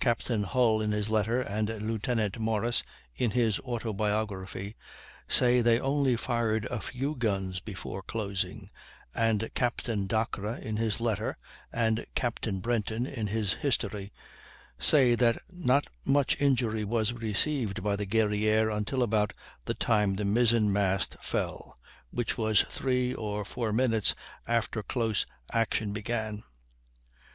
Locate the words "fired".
6.16-6.64